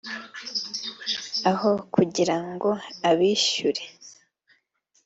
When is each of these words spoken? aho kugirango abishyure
aho 1.51 1.71
kugirango 1.93 2.69
abishyure 3.09 3.83